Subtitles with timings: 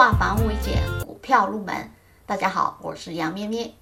[0.00, 1.90] 化繁为简，股票入门。
[2.24, 3.74] 大家好，我是杨咩咩。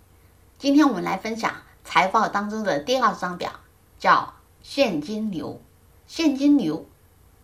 [0.59, 3.52] 今天我们来分享财报当中的第二张表，
[4.00, 5.62] 叫现金流。
[6.09, 6.89] 现金流，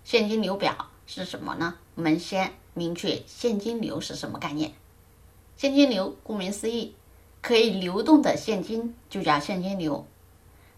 [0.02, 1.76] 现金流表是什么呢？
[1.95, 4.72] 我们先明确现金流是什么概念。
[5.56, 6.96] 现金流顾名思义，
[7.43, 10.04] 可以流动的现金就叫现金流，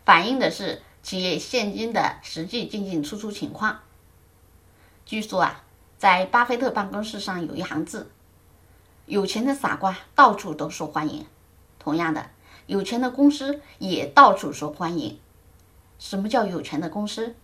[0.04, 3.80] 反映的是企业现金的实际进进出出情况。
[5.06, 5.62] 据说啊。
[6.06, 8.12] 在巴菲特办公室上有一行字
[9.06, 11.26] ：“有钱的傻瓜到处都受欢迎。”
[11.80, 12.30] 同样的，
[12.68, 15.18] 有钱的公司也到处受欢迎。
[15.98, 17.34] 什么叫有钱的公司？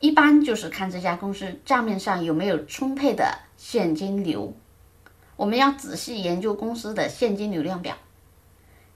[0.00, 4.52] 一般就是看这家公司账面上有没有充沛的现金流。
[5.36, 7.96] 我们要仔细研究公司的现金流量表。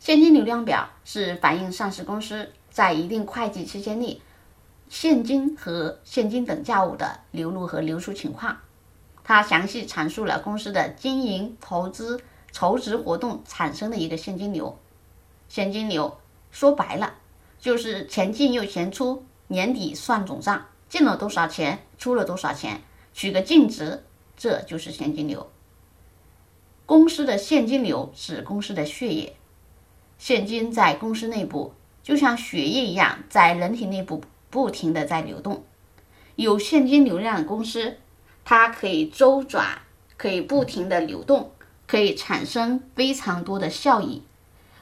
[0.00, 4.20] 现金流量表是反映上市公司在一定会计期间内。
[4.88, 8.58] 现金和现金等价物的流入和流出情况，
[9.22, 12.20] 它详细阐述了公司的经营、投资、
[12.52, 14.78] 筹资活动产生的一个现金流。
[15.48, 16.18] 现金流
[16.50, 17.14] 说白了
[17.58, 22.80] 就是钱进又钱出，年底算总账，进了多少钱，出了多少钱，
[23.12, 24.04] 取个净值，
[24.36, 25.50] 这就是现金流。
[26.86, 29.36] 公司的现金流是公司的血液，
[30.16, 34.22] 现金在公司内部就像血液一样，在人体内部。
[34.50, 35.64] 不停的在流动，
[36.36, 37.96] 有现金流量的公司，
[38.44, 39.82] 它可以周转，
[40.16, 41.52] 可以不停的流动，
[41.86, 44.22] 可以产生非常多的效益。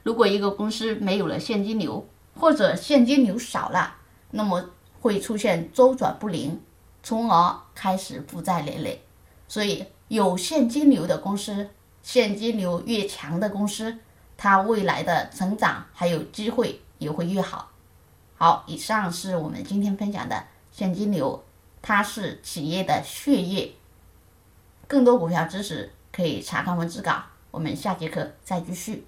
[0.02, 2.06] 如果一个公司没有了现金流，
[2.38, 3.96] 或者现金流少了，
[4.30, 6.60] 那么会出现周转不灵，
[7.02, 9.02] 从而开始负债累累。
[9.48, 11.68] 所以，有现金流的公司，
[12.02, 13.98] 现金流越强的公司，
[14.36, 17.70] 它未来的成长还有机会也会越好。
[18.38, 21.42] 好，以上是我们今天分享的现金流，
[21.80, 23.74] 它是企业的血液。
[24.86, 29.06] 更多股票知识可以查看文字稿，我们下节课再继续。